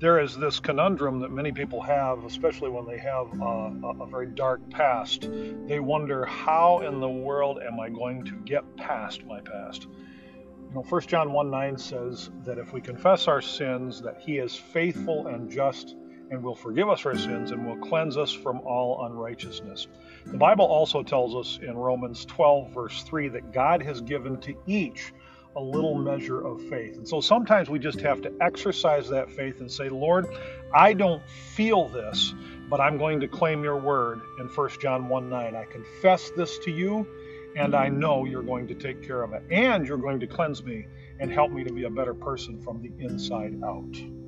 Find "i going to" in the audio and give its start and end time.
7.78-8.32